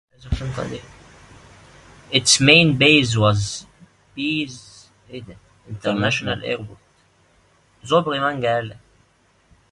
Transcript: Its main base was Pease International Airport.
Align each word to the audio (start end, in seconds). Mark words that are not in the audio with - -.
Its 2.11 2.39
main 2.41 2.75
base 2.75 3.15
was 3.15 3.67
Pease 4.15 4.89
International 5.67 6.43
Airport. 6.43 6.79